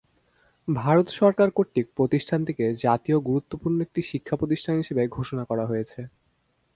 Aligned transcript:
ভারত 0.67 1.07
সরকার 1.19 1.47
কর্তৃক 1.51 1.87
প্রতিষ্ঠানটিকে 1.97 2.65
জাতীয় 2.85 3.17
গুরুত্বপূর্ণ 3.19 3.77
একটি 3.81 4.01
শিক্ষা 4.11 4.35
প্রতিষ্ঠান 4.37 4.75
হিসাবে 4.81 5.03
ঘোষণা 5.17 5.43
করা 5.45 5.65
হয়েছে। 5.65 5.99